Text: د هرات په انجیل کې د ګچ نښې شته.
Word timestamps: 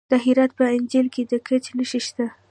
د 0.09 0.13
هرات 0.23 0.51
په 0.57 0.63
انجیل 0.75 1.07
کې 1.13 1.21
د 1.31 1.33
ګچ 1.47 1.65
نښې 1.77 1.99
شته. 2.07 2.25